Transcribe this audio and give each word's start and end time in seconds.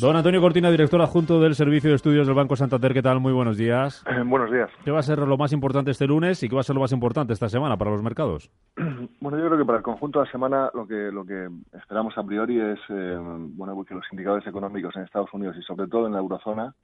Don 0.00 0.16
Antonio 0.16 0.40
Cortina, 0.40 0.70
director 0.70 0.98
adjunto 1.02 1.42
del 1.42 1.54
Servicio 1.54 1.90
de 1.90 1.96
Estudios 1.96 2.26
del 2.26 2.34
Banco 2.34 2.56
Santander, 2.56 2.94
¿qué 2.94 3.02
tal? 3.02 3.20
Muy 3.20 3.34
buenos 3.34 3.58
días. 3.58 4.02
Eh, 4.06 4.22
buenos 4.24 4.50
días. 4.50 4.70
¿Qué 4.82 4.90
va 4.90 5.00
a 5.00 5.02
ser 5.02 5.18
lo 5.18 5.36
más 5.36 5.52
importante 5.52 5.90
este 5.90 6.06
lunes 6.06 6.42
y 6.42 6.48
qué 6.48 6.54
va 6.54 6.62
a 6.62 6.64
ser 6.64 6.74
lo 6.74 6.80
más 6.80 6.92
importante 6.92 7.34
esta 7.34 7.50
semana 7.50 7.76
para 7.76 7.90
los 7.90 8.02
mercados? 8.02 8.50
Bueno, 9.20 9.38
yo 9.38 9.46
creo 9.48 9.58
que 9.58 9.64
para 9.66 9.78
el 9.78 9.84
conjunto 9.84 10.18
de 10.18 10.24
la 10.24 10.32
semana 10.32 10.70
lo 10.72 10.86
que 10.86 11.12
lo 11.12 11.26
que 11.26 11.50
esperamos 11.74 12.16
a 12.16 12.22
priori 12.22 12.58
es 12.58 12.78
eh, 12.88 13.18
bueno 13.20 13.84
que 13.84 13.94
los 13.94 14.04
indicadores 14.10 14.46
económicos 14.46 14.96
en 14.96 15.02
Estados 15.02 15.28
Unidos 15.34 15.56
y 15.58 15.62
sobre 15.62 15.86
todo 15.88 16.06
en 16.06 16.14
la 16.14 16.20
eurozona 16.20 16.74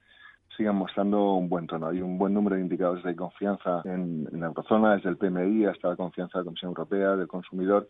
sigan 0.55 0.75
mostrando 0.75 1.33
un 1.33 1.49
buen 1.49 1.65
tono. 1.65 1.87
Hay 1.87 2.01
un 2.01 2.19
buen 2.19 2.35
número 2.35 2.55
de 2.55 2.61
indicadores 2.61 3.03
de 3.03 3.15
confianza 3.15 3.81
en, 3.85 4.27
en 4.31 4.39
la 4.39 4.47
eurozona, 4.47 4.95
desde 4.95 5.09
el 5.09 5.17
PMI 5.17 5.65
hasta 5.65 5.89
la 5.89 5.95
confianza 5.95 6.37
de 6.37 6.43
la 6.43 6.45
Comisión 6.45 6.69
Europea, 6.69 7.15
del 7.15 7.27
consumidor. 7.27 7.89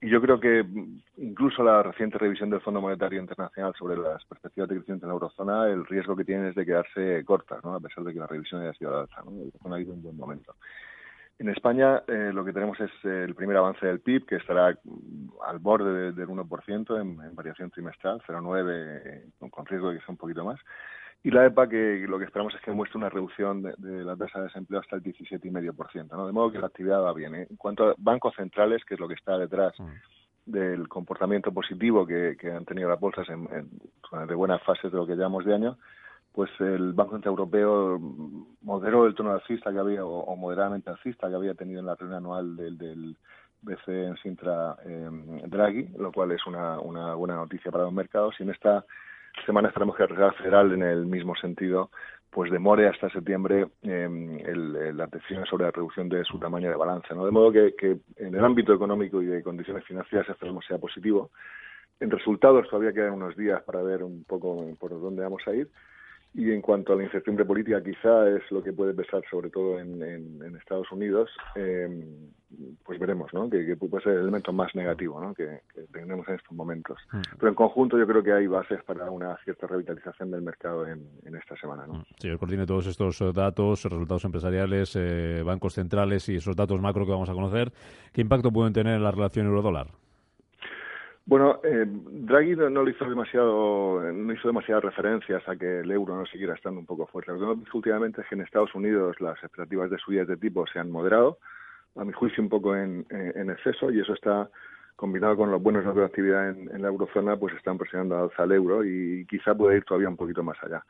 Y 0.00 0.08
yo 0.08 0.20
creo 0.20 0.38
que 0.38 0.64
incluso 1.16 1.64
la 1.64 1.82
reciente 1.82 2.18
revisión 2.18 2.50
del 2.50 2.60
Fondo 2.60 2.80
Monetario 2.80 3.20
Internacional 3.20 3.74
sobre 3.76 3.96
las 3.96 4.24
perspectivas 4.26 4.68
de 4.68 4.76
crecimiento 4.76 5.06
en 5.06 5.08
la 5.08 5.14
eurozona, 5.14 5.66
el 5.66 5.84
riesgo 5.86 6.14
que 6.14 6.24
tiene 6.24 6.50
es 6.50 6.54
de 6.54 6.64
quedarse 6.64 7.24
corta, 7.24 7.58
¿no? 7.64 7.74
a 7.74 7.80
pesar 7.80 8.04
de 8.04 8.12
que 8.12 8.20
la 8.20 8.28
revisión 8.28 8.62
haya 8.62 8.72
sido 8.74 8.94
al 8.94 9.00
alza. 9.02 9.22
¿no? 9.24 9.32
La 9.68 9.76
ha 9.76 9.78
un 9.80 10.02
buen 10.02 10.16
momento. 10.16 10.54
En 11.40 11.48
España 11.48 12.02
eh, 12.06 12.30
lo 12.32 12.44
que 12.44 12.52
tenemos 12.52 12.78
es 12.80 12.90
eh, 13.04 13.24
el 13.24 13.34
primer 13.34 13.56
avance 13.56 13.86
del 13.86 14.00
PIB, 14.00 14.26
que 14.26 14.36
estará 14.36 14.66
al 14.66 15.58
borde 15.58 15.92
de, 15.92 16.12
del 16.12 16.28
1% 16.28 17.00
en, 17.00 17.20
en 17.24 17.34
variación 17.34 17.70
trimestral, 17.70 18.20
0,9 18.26 18.64
eh, 19.04 19.24
con 19.50 19.66
riesgo 19.66 19.90
de 19.90 19.98
que 19.98 20.04
sea 20.04 20.12
un 20.12 20.16
poquito 20.16 20.44
más. 20.44 20.60
Y 21.22 21.30
la 21.30 21.46
EPA, 21.46 21.68
que 21.68 22.06
lo 22.08 22.18
que 22.18 22.24
esperamos 22.24 22.54
es 22.54 22.60
que 22.60 22.70
muestre 22.70 22.98
una 22.98 23.08
reducción 23.08 23.62
de, 23.62 23.74
de 23.78 24.04
la 24.04 24.16
tasa 24.16 24.38
de 24.38 24.44
desempleo 24.44 24.80
hasta 24.80 24.96
el 24.96 25.02
17,5%. 25.02 26.10
¿no? 26.12 26.26
De 26.26 26.32
modo 26.32 26.52
que 26.52 26.58
la 26.58 26.68
actividad 26.68 27.02
va 27.02 27.12
bien. 27.12 27.34
¿eh? 27.34 27.46
En 27.50 27.56
cuanto 27.56 27.90
a 27.90 27.94
bancos 27.98 28.34
centrales, 28.36 28.84
que 28.84 28.94
es 28.94 29.00
lo 29.00 29.08
que 29.08 29.14
está 29.14 29.36
detrás 29.36 29.74
del 30.46 30.88
comportamiento 30.88 31.52
positivo 31.52 32.06
que, 32.06 32.36
que 32.40 32.50
han 32.50 32.64
tenido 32.64 32.88
las 32.88 33.00
bolsas 33.00 33.28
en, 33.28 33.48
en, 33.52 34.26
de 34.26 34.34
buenas 34.34 34.62
fases 34.62 34.90
de 34.90 34.96
lo 34.96 35.06
que 35.06 35.14
llevamos 35.16 35.44
de 35.44 35.54
año, 35.54 35.76
pues 36.32 36.50
el 36.60 36.92
Banco 36.92 37.12
Central 37.12 37.32
Europeo 37.32 37.98
moderó 38.62 39.06
el 39.06 39.14
tono 39.14 39.32
alcista 39.32 39.72
que 39.72 39.78
había, 39.78 40.04
o, 40.04 40.20
o 40.20 40.36
moderadamente 40.36 40.88
alcista 40.88 41.28
que 41.28 41.34
había 41.34 41.54
tenido 41.54 41.80
en 41.80 41.86
la 41.86 41.96
reunión 41.96 42.18
anual 42.18 42.56
del, 42.56 42.78
del 42.78 43.16
BCE 43.62 44.06
en 44.06 44.16
Sintra 44.18 44.76
eh, 44.84 45.10
Draghi, 45.46 45.88
lo 45.98 46.12
cual 46.12 46.32
es 46.32 46.46
una, 46.46 46.78
una 46.80 47.14
buena 47.14 47.34
noticia 47.34 47.70
para 47.70 47.84
los 47.84 47.92
mercados. 47.92 48.36
Y 48.38 48.44
en 48.44 48.50
esta 48.50 48.84
semana 49.44 49.68
esperamos 49.68 49.96
que 49.96 50.06
la 50.06 50.32
Federal, 50.32 50.72
en 50.72 50.82
el 50.82 51.06
mismo 51.06 51.34
sentido, 51.36 51.90
pues 52.30 52.50
demore 52.50 52.88
hasta 52.88 53.08
septiembre 53.10 53.68
eh, 53.82 54.08
el, 54.44 54.76
el, 54.76 54.96
la 54.96 55.06
decisión 55.06 55.44
sobre 55.46 55.64
la 55.64 55.70
reducción 55.70 56.08
de 56.08 56.24
su 56.24 56.38
tamaño 56.38 56.68
de 56.70 56.76
balance. 56.76 57.14
¿no? 57.14 57.24
De 57.24 57.30
modo 57.30 57.50
que, 57.50 57.74
que 57.74 57.98
en 58.16 58.34
el 58.34 58.44
ámbito 58.44 58.72
económico 58.74 59.22
y 59.22 59.26
de 59.26 59.42
condiciones 59.42 59.84
financieras 59.84 60.28
esperemos 60.28 60.64
sea 60.66 60.78
positivo. 60.78 61.30
En 62.00 62.10
resultados 62.10 62.68
todavía 62.68 62.92
quedan 62.92 63.14
unos 63.14 63.36
días 63.36 63.62
para 63.62 63.82
ver 63.82 64.04
un 64.04 64.24
poco 64.24 64.64
por 64.78 64.90
dónde 64.90 65.22
vamos 65.22 65.42
a 65.46 65.54
ir. 65.54 65.68
Y 66.34 66.52
en 66.52 66.60
cuanto 66.60 66.92
a 66.92 66.96
la 66.96 67.04
incertidumbre 67.04 67.46
política, 67.46 67.82
quizá 67.82 68.28
es 68.28 68.42
lo 68.50 68.62
que 68.62 68.72
puede 68.72 68.94
pesar 68.94 69.22
sobre 69.30 69.50
todo 69.50 69.80
en, 69.80 70.02
en, 70.02 70.42
en 70.42 70.56
Estados 70.56 70.92
Unidos, 70.92 71.30
eh, 71.56 71.88
pues 72.84 72.98
veremos, 72.98 73.32
¿no? 73.32 73.48
Que, 73.48 73.64
que, 73.64 73.76
puede 73.76 74.02
ser 74.02 74.12
el 74.14 74.22
elemento 74.22 74.52
más 74.52 74.74
negativo, 74.74 75.20
¿no? 75.20 75.34
Que, 75.34 75.60
que 75.74 75.82
tenemos 75.92 76.26
en 76.28 76.34
estos 76.34 76.52
momentos. 76.52 76.98
Mm. 77.12 77.20
Pero 77.38 77.48
en 77.48 77.54
conjunto 77.54 77.98
yo 77.98 78.06
creo 78.06 78.22
que 78.22 78.32
hay 78.32 78.46
bases 78.46 78.82
para 78.84 79.10
una 79.10 79.36
cierta 79.44 79.66
revitalización 79.66 80.30
del 80.30 80.42
mercado 80.42 80.86
en, 80.86 81.06
en 81.24 81.36
esta 81.36 81.56
semana, 81.56 81.86
¿no? 81.86 82.04
Sí, 82.18 82.28
el 82.28 82.38
coordine 82.38 82.66
todos 82.66 82.86
estos 82.86 83.20
eh, 83.20 83.32
datos, 83.34 83.84
resultados 83.84 84.24
empresariales, 84.24 84.96
eh, 84.96 85.42
bancos 85.44 85.74
centrales 85.74 86.28
y 86.28 86.36
esos 86.36 86.56
datos 86.56 86.80
macro 86.80 87.04
que 87.04 87.12
vamos 87.12 87.30
a 87.30 87.34
conocer. 87.34 87.72
¿Qué 88.12 88.20
impacto 88.20 88.52
pueden 88.52 88.72
tener 88.72 88.94
en 88.94 89.02
la 89.02 89.10
relación 89.10 89.46
euro-dólar? 89.46 89.88
Bueno, 91.28 91.60
eh, 91.62 91.84
Draghi 91.86 92.56
no, 92.56 92.70
no, 92.70 92.82
le 92.82 92.92
hizo 92.92 93.04
demasiado, 93.04 94.00
no 94.12 94.32
hizo 94.32 94.48
demasiadas 94.48 94.82
referencias 94.82 95.46
a 95.46 95.56
que 95.56 95.80
el 95.80 95.90
euro 95.90 96.16
no 96.16 96.24
siguiera 96.24 96.54
estando 96.54 96.80
un 96.80 96.86
poco 96.86 97.06
fuerte. 97.06 97.32
Lo 97.32 97.38
que 97.38 97.44
hemos 97.44 97.58
visto 97.58 97.76
últimamente 97.76 98.22
es 98.22 98.26
que 98.28 98.34
en 98.34 98.40
Estados 98.40 98.74
Unidos 98.74 99.20
las 99.20 99.36
expectativas 99.42 99.90
de 99.90 99.98
subidas 99.98 100.26
de 100.26 100.38
tipo 100.38 100.66
se 100.66 100.78
han 100.78 100.90
moderado, 100.90 101.36
a 101.98 102.04
mi 102.04 102.12
juicio 102.12 102.42
un 102.42 102.48
poco 102.48 102.74
en, 102.76 103.06
en 103.10 103.50
exceso, 103.50 103.90
y 103.90 104.00
eso 104.00 104.14
está 104.14 104.48
combinado 104.96 105.36
con 105.36 105.50
los 105.50 105.62
buenos 105.62 105.84
datos 105.84 105.98
de 105.98 106.06
actividad 106.06 106.50
en, 106.50 106.70
en 106.74 106.82
la 106.82 106.88
eurozona, 106.88 107.36
pues 107.36 107.54
están 107.54 107.78
presionando 107.78 108.16
al 108.16 108.22
alza 108.24 108.42
al 108.42 108.52
euro 108.52 108.84
y 108.84 109.26
quizá 109.28 109.54
puede 109.54 109.76
ir 109.76 109.84
todavía 109.84 110.08
un 110.08 110.16
poquito 110.16 110.42
más 110.42 110.56
allá 110.62 110.82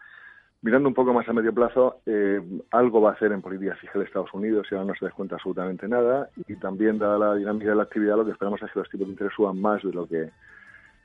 mirando 0.62 0.88
un 0.88 0.94
poco 0.94 1.12
más 1.12 1.28
a 1.28 1.32
medio 1.32 1.54
plazo, 1.54 2.00
eh, 2.06 2.40
algo 2.70 3.00
va 3.00 3.10
a 3.10 3.12
hacer 3.12 3.32
en 3.32 3.42
política 3.42 3.76
fija 3.76 3.98
de 3.98 4.04
Estados 4.04 4.32
Unidos 4.34 4.66
y 4.70 4.74
ahora 4.74 4.88
no 4.88 4.94
se 4.94 5.04
descuenta 5.04 5.36
absolutamente 5.36 5.86
nada. 5.86 6.30
Y 6.48 6.56
también, 6.56 6.98
dada 6.98 7.18
la 7.18 7.34
dinámica 7.34 7.70
de 7.70 7.76
la 7.76 7.84
actividad, 7.84 8.16
lo 8.16 8.24
que 8.24 8.32
esperamos 8.32 8.60
es 8.62 8.72
que 8.72 8.78
los 8.78 8.88
tipos 8.90 9.06
de 9.06 9.12
interés 9.12 9.32
suban 9.34 9.60
más 9.60 9.82
de 9.82 9.92
lo 9.92 10.06
que 10.06 10.30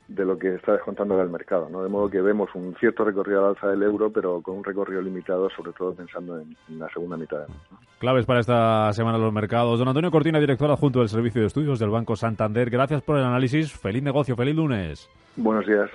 de 0.08 0.24
lo 0.24 0.38
que 0.38 0.54
está 0.54 0.72
descontando 0.72 1.20
el 1.20 1.30
mercado, 1.30 1.68
¿no? 1.70 1.82
De 1.82 1.88
modo 1.88 2.10
que 2.10 2.20
vemos 2.20 2.50
un 2.54 2.74
cierto 2.78 3.04
recorrido 3.04 3.40
al 3.40 3.50
alza 3.50 3.68
del 3.68 3.82
euro, 3.82 4.10
pero 4.10 4.42
con 4.42 4.58
un 4.58 4.64
recorrido 4.64 5.00
limitado, 5.00 5.48
sobre 5.50 5.72
todo 5.72 5.94
pensando 5.94 6.38
en, 6.38 6.56
en 6.68 6.78
la 6.78 6.88
segunda 6.90 7.16
mitad 7.16 7.38
del. 7.38 7.56
Claves 7.98 8.26
para 8.26 8.40
esta 8.40 8.92
semana 8.92 9.16
los 9.18 9.32
mercados. 9.32 9.78
Don 9.78 9.88
Antonio 9.88 10.10
Cortina, 10.10 10.38
director 10.38 10.70
adjunto 10.70 10.98
del 10.98 11.08
Servicio 11.08 11.40
de 11.40 11.46
Estudios 11.46 11.78
del 11.78 11.90
Banco 11.90 12.16
Santander. 12.16 12.68
Gracias 12.68 13.02
por 13.02 13.16
el 13.16 13.24
análisis. 13.24 13.72
Feliz 13.72 14.02
negocio, 14.02 14.36
feliz 14.36 14.54
lunes. 14.54 15.08
Buenos 15.36 15.66
días. 15.66 15.90